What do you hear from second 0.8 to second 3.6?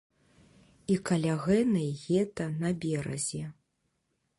І каля гэнай гета на беразе.